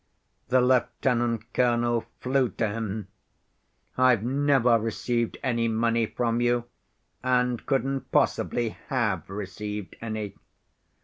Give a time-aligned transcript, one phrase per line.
[0.47, 3.07] The lieutenant‐colonel flew to him.
[3.99, 6.63] 'I've never received any money from you,
[7.21, 10.33] and couldn't possibly have received any.